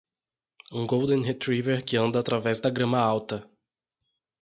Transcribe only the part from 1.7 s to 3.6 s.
que anda através da grama alta.